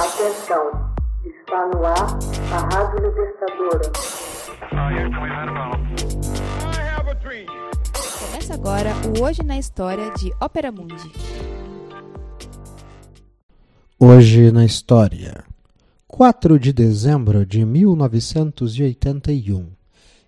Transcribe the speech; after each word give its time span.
Atenção, 0.00 0.64
está 1.26 1.68
no 1.74 1.84
ar 1.84 2.18
a 2.50 2.58
Rádio 2.74 3.06
Libertadora. 3.06 3.92
Começa 8.18 8.54
agora 8.54 8.94
o 9.06 9.20
Hoje 9.22 9.42
na 9.42 9.58
História 9.58 10.10
de 10.14 10.32
Ópera 10.40 10.72
Mundi. 10.72 11.12
Hoje 13.98 14.50
na 14.50 14.64
História, 14.64 15.44
4 16.08 16.58
de 16.58 16.72
dezembro 16.72 17.44
de 17.44 17.66
1981. 17.66 19.70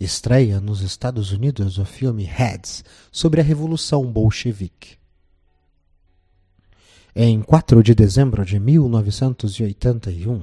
Estreia 0.00 0.62
nos 0.62 0.80
Estados 0.80 1.30
Unidos 1.30 1.76
o 1.76 1.84
filme 1.84 2.24
Heads 2.24 2.82
sobre 3.12 3.42
a 3.42 3.44
Revolução 3.44 4.10
Bolchevique. 4.10 4.96
Em 7.16 7.40
4 7.40 7.82
de 7.82 7.94
dezembro 7.94 8.44
de 8.44 8.60
1981, 8.60 10.42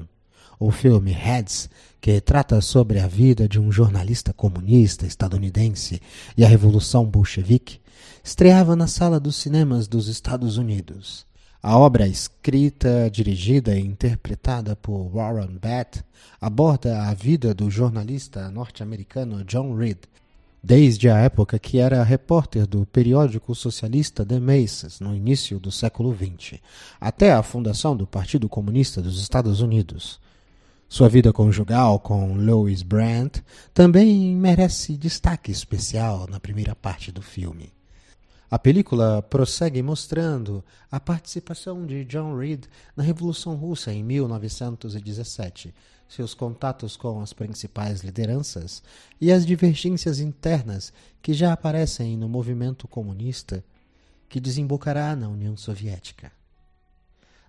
o 0.59 0.71
filme 0.71 1.11
Heads, 1.11 1.69
que 2.01 2.19
trata 2.19 2.59
sobre 2.59 2.99
a 2.99 3.07
vida 3.07 3.47
de 3.47 3.59
um 3.59 3.71
jornalista 3.71 4.33
comunista 4.33 5.05
estadunidense 5.05 6.01
e 6.35 6.43
a 6.43 6.47
Revolução 6.47 7.05
Bolchevique, 7.05 7.79
estreava 8.23 8.75
na 8.75 8.87
sala 8.87 9.19
dos 9.19 9.35
cinemas 9.35 9.87
dos 9.87 10.07
Estados 10.07 10.57
Unidos. 10.57 11.25
A 11.61 11.77
obra, 11.77 12.07
escrita, 12.07 13.09
dirigida 13.11 13.77
e 13.77 13.85
interpretada 13.85 14.75
por 14.75 15.09
Warren 15.13 15.57
Bett, 15.61 16.03
aborda 16.41 17.03
a 17.03 17.13
vida 17.13 17.53
do 17.53 17.69
jornalista 17.69 18.49
norte-americano 18.49 19.43
John 19.43 19.75
Reed, 19.75 19.99
desde 20.65 21.07
a 21.07 21.19
época 21.19 21.59
que 21.59 21.77
era 21.77 22.03
repórter 22.03 22.65
do 22.65 22.87
periódico 22.87 23.53
socialista 23.53 24.25
The 24.25 24.39
Masons, 24.39 24.99
no 24.99 25.15
início 25.15 25.59
do 25.59 25.71
século 25.71 26.11
XX, 26.11 26.59
até 26.99 27.33
a 27.33 27.43
fundação 27.43 27.95
do 27.95 28.07
Partido 28.07 28.49
Comunista 28.49 28.99
dos 28.99 29.21
Estados 29.21 29.61
Unidos. 29.61 30.19
Sua 30.89 31.07
vida 31.07 31.31
conjugal 31.31 31.99
com 31.99 32.33
Louis 32.33 32.81
Brandt 32.81 33.43
também 33.75 34.35
merece 34.35 34.97
destaque 34.97 35.51
especial 35.51 36.25
na 36.27 36.39
primeira 36.39 36.73
parte 36.73 37.11
do 37.11 37.21
filme. 37.21 37.71
A 38.49 38.59
película 38.59 39.23
prossegue 39.23 39.81
mostrando 39.81 40.63
a 40.91 40.99
participação 40.99 41.85
de 41.85 42.05
John 42.05 42.37
Reed 42.37 42.65
na 42.95 43.03
Revolução 43.03 43.55
Russa 43.55 43.91
em 43.91 44.03
1917, 44.03 45.73
seus 46.07 46.35
contatos 46.35 46.95
com 46.95 47.21
as 47.21 47.33
principais 47.33 48.01
lideranças 48.01 48.83
e 49.19 49.31
as 49.31 49.45
divergências 49.45 50.19
internas 50.19 50.93
que 51.21 51.33
já 51.33 51.51
aparecem 51.51 52.15
no 52.15 52.29
movimento 52.29 52.87
comunista 52.87 53.63
que 54.29 54.39
desembocará 54.39 55.15
na 55.15 55.27
União 55.27 55.57
Soviética. 55.57 56.31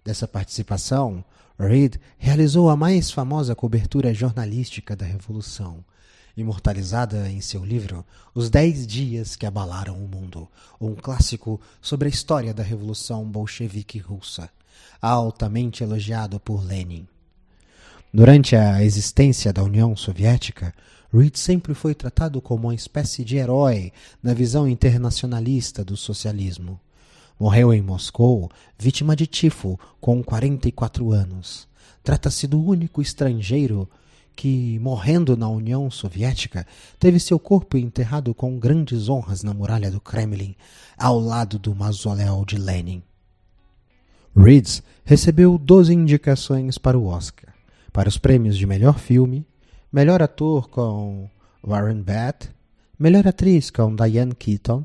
Dessa 0.02 0.26
participação, 0.26 1.24
Reed 1.58 1.96
realizou 2.16 2.70
a 2.70 2.76
mais 2.76 3.10
famosa 3.10 3.54
cobertura 3.54 4.14
jornalística 4.14 4.96
da 4.96 5.04
Revolução, 5.04 5.84
imortalizada 6.36 7.28
em 7.30 7.40
seu 7.40 7.64
livro 7.64 8.04
Os 8.34 8.50
Dez 8.50 8.86
Dias 8.86 9.36
que 9.36 9.46
Abalaram 9.46 9.96
o 9.96 10.06
Mundo, 10.06 10.48
um 10.80 10.94
clássico 10.94 11.60
sobre 11.80 12.08
a 12.08 12.10
história 12.10 12.52
da 12.52 12.62
Revolução 12.62 13.24
Bolchevique 13.24 13.98
Russa, 13.98 14.50
altamente 15.00 15.82
elogiado 15.82 16.38
por 16.38 16.64
Lenin. 16.64 17.06
Durante 18.12 18.54
a 18.54 18.82
existência 18.84 19.52
da 19.52 19.62
União 19.62 19.96
Soviética, 19.96 20.74
Reed 21.12 21.36
sempre 21.36 21.74
foi 21.74 21.94
tratado 21.94 22.40
como 22.40 22.68
uma 22.68 22.74
espécie 22.74 23.24
de 23.24 23.36
herói 23.36 23.92
na 24.22 24.34
visão 24.34 24.68
internacionalista 24.68 25.84
do 25.84 25.96
socialismo. 25.96 26.80
Morreu 27.38 27.72
em 27.72 27.82
Moscou, 27.82 28.50
vítima 28.78 29.14
de 29.14 29.26
tifo, 29.26 29.78
com 30.00 30.22
44 30.22 31.12
anos. 31.12 31.68
Trata-se 32.02 32.46
do 32.46 32.62
único 32.62 33.02
estrangeiro 33.02 33.88
que, 34.36 34.78
morrendo 34.78 35.36
na 35.36 35.48
União 35.48 35.90
Soviética, 35.90 36.66
teve 36.98 37.18
seu 37.18 37.38
corpo 37.38 37.76
enterrado 37.76 38.34
com 38.34 38.58
grandes 38.58 39.08
honras 39.08 39.42
na 39.42 39.54
muralha 39.54 39.90
do 39.90 40.00
Kremlin, 40.00 40.54
ao 40.96 41.18
lado 41.18 41.58
do 41.58 41.74
mausoléu 41.74 42.44
de 42.44 42.58
Lenin. 42.58 43.02
Reed 44.36 44.82
recebeu 45.04 45.56
12 45.56 45.94
indicações 45.94 46.76
para 46.76 46.98
o 46.98 47.06
Oscar 47.06 47.56
para 47.96 48.10
os 48.10 48.18
prêmios 48.18 48.58
de 48.58 48.66
melhor 48.66 48.98
filme, 48.98 49.46
melhor 49.90 50.20
ator 50.22 50.68
com 50.68 51.30
Warren 51.64 52.02
Beatty, 52.02 52.50
melhor 52.98 53.26
atriz 53.26 53.70
com 53.70 53.96
Diane 53.96 54.34
Keaton, 54.34 54.84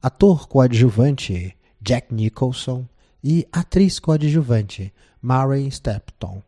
ator 0.00 0.46
coadjuvante 0.46 1.56
Jack 1.82 2.14
Nicholson 2.14 2.86
e 3.24 3.48
atriz 3.52 3.98
coadjuvante 3.98 4.94
Mary 5.20 5.68
Stepton. 5.72 6.40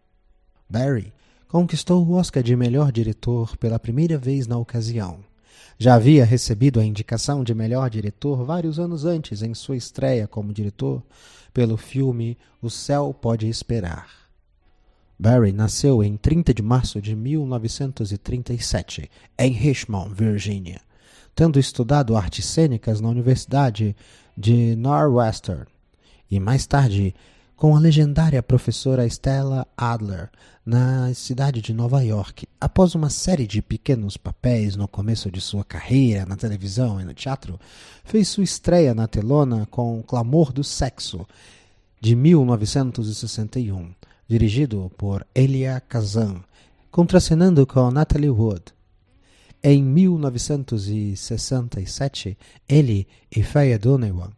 Barry 0.71 1.13
conquistou 1.53 2.03
o 2.03 2.15
Oscar 2.15 2.43
de 2.43 2.57
melhor 2.57 2.91
diretor 2.91 3.59
pela 3.59 3.79
primeira 3.79 4.17
vez 4.17 4.47
na 4.47 4.57
ocasião. 4.57 5.19
Já 5.79 5.97
havia 5.97 6.25
recebido 6.25 6.81
a 6.81 6.85
indicação 6.85 7.45
de 7.45 7.55
melhor 7.55 7.91
diretor 7.91 8.43
vários 8.43 8.79
anos 8.81 9.05
antes, 9.05 9.43
em 9.43 9.53
sua 9.53 9.77
estreia 9.77 10.27
como 10.27 10.51
diretor, 10.51 11.03
pelo 11.53 11.77
filme 11.77 12.39
O 12.63 12.71
Céu 12.71 13.13
Pode 13.13 13.47
Esperar. 13.51 14.09
Barry 15.19 15.53
nasceu 15.53 16.03
em 16.03 16.17
30 16.17 16.55
de 16.55 16.63
março 16.63 17.03
de 17.03 17.15
1937, 17.15 19.11
em 19.39 19.53
Richmond, 19.53 20.15
Virgínia, 20.15 20.81
tendo 21.35 21.59
estudado 21.59 22.17
artes 22.17 22.47
cênicas 22.47 22.99
na 22.99 23.11
Universidade 23.11 23.95
de 24.35 24.75
Northwestern 24.75 25.67
e 26.31 26.41
mais 26.41 26.67
tarde 26.67 27.15
com 27.63 27.77
a 27.77 27.79
legendária 27.79 28.43
professora 28.43 29.07
Stella 29.07 29.65
Adler 29.77 30.29
na 30.67 31.15
cidade 31.15 31.63
de 31.63 31.73
Nova 31.73 32.03
York. 32.03 32.49
Após 32.61 32.97
uma 32.97 33.09
série 33.09 33.47
de 33.47 33.63
pequenos 33.63 34.17
papéis 34.17 34.75
no 34.75 34.89
começo 34.89 35.31
de 35.31 35.41
sua 35.41 35.63
carreira 35.63 36.27
na 36.27 36.35
televisão 36.35 37.01
e 37.01 37.05
no 37.05 37.15
teatro, 37.15 37.61
fez 38.03 38.27
sua 38.27 38.43
estreia 38.43 38.97
na 38.97 39.07
telona 39.07 39.65
com 39.71 40.03
Clamor 40.03 40.53
do 40.53 40.65
Sexo, 40.65 41.25
de 42.01 42.17
1961 42.17 43.95
dirigido 44.27 44.91
por 44.99 45.25
Elia 45.33 45.81
Kazan, 45.89 46.43
contracenando 46.91 47.65
com 47.65 47.93
Natalie 47.93 48.29
Wood. 48.29 48.65
Em 49.63 49.81
1967, 49.85 52.37
ele 52.69 53.07
e 53.31 53.41
Faye 53.41 53.79
Donegan 53.79 54.33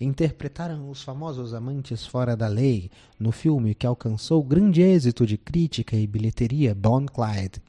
interpretaram 0.00 0.90
os 0.90 1.02
famosos 1.02 1.54
Amantes 1.54 2.06
Fora 2.06 2.36
da 2.36 2.48
Lei 2.48 2.90
no 3.18 3.32
filme 3.32 3.74
que 3.74 3.86
alcançou 3.86 4.42
grande 4.42 4.82
êxito 4.82 5.26
de 5.26 5.38
crítica 5.38 5.96
e 5.96 6.06
bilheteria 6.06 6.74
Bon 6.74 7.06
Clyde, 7.06 7.62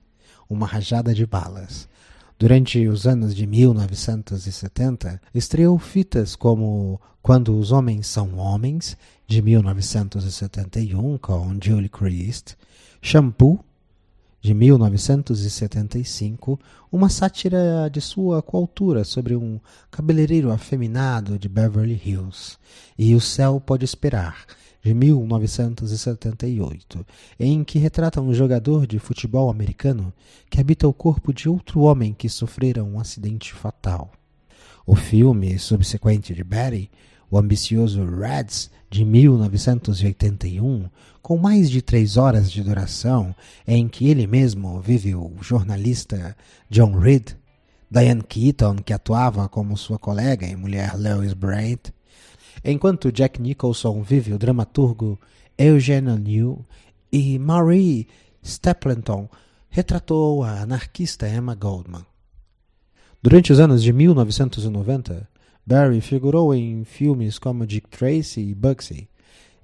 Uma 0.49 0.67
Rajada 0.67 1.13
de 1.13 1.25
Balas. 1.25 1.87
Durante 2.37 2.87
os 2.87 3.07
anos 3.07 3.33
de 3.35 3.47
1970, 3.47 5.21
estreou 5.33 5.79
fitas 5.79 6.35
como 6.35 7.01
Quando 7.21 7.57
os 7.57 7.71
Homens 7.71 8.07
São 8.07 8.37
Homens, 8.37 8.95
de 9.25 9.41
1971, 9.41 11.17
com 11.17 11.57
Julie 11.61 11.89
Christ, 11.89 12.55
Shampoo, 13.01 13.59
de 14.41 14.53
1975, 14.53 16.59
uma 16.91 17.07
sátira 17.09 17.89
de 17.91 17.99
sua 17.99 18.39
coautura 18.41 19.03
sobre 19.03 19.35
um 19.35 19.59
cabeleireiro 19.89 20.51
afeminado 20.51 21.39
de 21.39 21.49
Beverly 21.49 21.99
Hills, 22.05 22.57
e 22.97 23.13
O 23.15 23.21
Céu 23.21 23.59
Pode 23.59 23.83
Esperar, 23.83 24.45
de 24.81 24.93
1978, 24.93 27.05
em 27.39 27.63
que 27.63 27.79
retrata 27.79 28.21
um 28.21 28.33
jogador 28.33 28.87
de 28.87 28.99
futebol 28.99 29.49
americano 29.49 30.13
que 30.49 30.61
habita 30.61 30.87
o 30.87 30.93
corpo 30.93 31.33
de 31.33 31.49
outro 31.49 31.81
homem 31.81 32.13
que 32.13 32.29
sofrera 32.29 32.83
um 32.83 32.99
acidente 32.99 33.53
fatal. 33.53 34.11
O 34.85 34.95
filme 34.95 35.57
subsequente 35.59 36.33
de 36.33 36.43
Barry, 36.43 36.89
o 37.29 37.37
ambicioso 37.37 38.05
Reds, 38.05 38.69
de 38.89 39.03
1981, 39.03 40.89
com 41.21 41.37
mais 41.37 41.69
de 41.69 41.81
três 41.81 42.15
horas 42.15 42.49
de 42.49 42.63
duração, 42.63 43.35
em 43.67 43.87
que 43.87 44.07
ele 44.07 44.25
mesmo 44.25 44.79
vive 44.79 45.13
o 45.13 45.33
jornalista 45.41 46.35
John 46.69 46.97
Reed, 46.97 47.31
Diane 47.91 48.23
Keaton, 48.23 48.77
que 48.77 48.93
atuava 48.93 49.49
como 49.49 49.75
sua 49.75 49.99
colega 49.99 50.47
e 50.47 50.55
mulher 50.55 50.97
Lois 50.97 51.33
Brandt, 51.33 51.93
enquanto 52.63 53.11
Jack 53.11 53.41
Nicholson 53.41 54.01
vive 54.01 54.33
o 54.33 54.37
dramaturgo 54.37 55.19
Eugene 55.57 56.17
New 56.17 56.65
e 57.11 57.37
Marie 57.37 58.07
Stapleton 58.41 59.29
retratou 59.69 60.43
a 60.43 60.61
anarquista 60.61 61.27
Emma 61.27 61.55
Goldman. 61.55 62.05
Durante 63.21 63.51
os 63.51 63.59
anos 63.59 63.83
de 63.83 63.91
1990, 63.91 65.27
Barry 65.67 65.99
figurou 65.99 66.55
em 66.55 66.85
filmes 66.85 67.37
como 67.37 67.67
Dick 67.67 67.89
Tracy 67.89 68.39
e 68.39 68.55
Bugsy, 68.55 69.09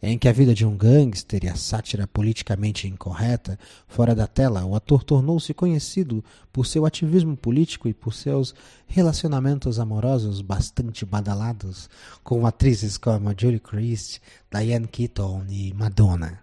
em 0.02 0.18
que 0.18 0.28
a 0.28 0.34
vida 0.34 0.54
de 0.54 0.66
um 0.66 0.76
gangster 0.76 1.46
e 1.46 1.48
a 1.48 1.56
sátira 1.56 2.06
politicamente 2.06 2.90
incorreta 2.90 3.58
fora 3.88 4.14
da 4.14 4.28
tela, 4.28 4.66
o 4.66 4.76
ator 4.76 5.02
tornou-se 5.02 5.54
conhecido 5.54 6.22
por 6.52 6.66
seu 6.66 6.86
ativismo 6.86 7.38
político 7.38 7.88
e 7.88 7.94
por 7.94 8.14
seus 8.14 8.54
relacionamentos 8.86 9.80
amorosos 9.80 10.42
bastante 10.42 11.06
badalados 11.06 11.90
com 12.22 12.46
atrizes 12.46 12.98
como 12.98 13.34
Julie 13.40 13.62
Christ, 13.62 14.20
Diane 14.52 14.90
Keaton 14.90 15.46
e 15.48 15.74
Madonna. 15.74 16.38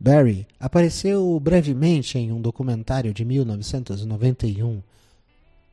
Barry 0.00 0.46
apareceu 0.58 1.38
brevemente 1.38 2.16
em 2.16 2.32
um 2.32 2.40
documentário 2.40 3.12
de 3.12 3.22
1991, 3.22 4.82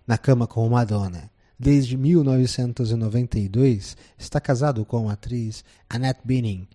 Na 0.05 0.17
Cama 0.17 0.45
com 0.45 0.67
Madonna. 0.67 1.31
Desde 1.63 1.95
1992, 1.95 3.95
está 4.17 4.41
casado 4.41 4.83
com 4.83 5.07
a 5.07 5.13
atriz 5.13 5.63
Annette 5.87 6.21
Bening, 6.23 6.67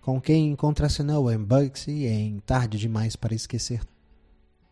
com 0.00 0.20
quem 0.20 0.56
contracenou 0.56 1.30
em 1.30 1.38
Bugsy 1.38 2.06
em 2.06 2.40
Tarde 2.40 2.76
Demais 2.76 3.14
para 3.14 3.36
Esquecer. 3.36 3.80